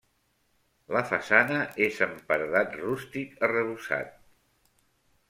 [0.95, 4.17] La façana és en paredat rústic arrebossat.